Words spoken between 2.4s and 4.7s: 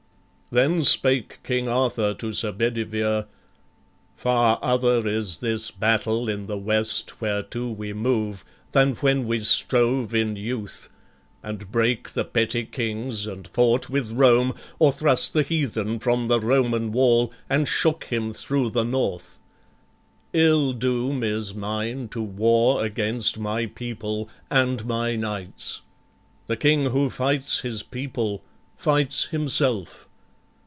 Bedivere: "Far